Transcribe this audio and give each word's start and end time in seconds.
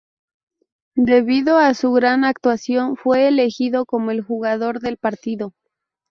Debido 0.95 1.59
a 1.59 1.75
su 1.75 1.91
gran 1.93 2.23
actuación, 2.23 2.97
fue 2.97 3.27
elegido 3.27 3.85
como 3.85 4.09
el 4.09 4.21
jugador 4.23 4.79
del 4.79 4.97
partido. 4.97 5.53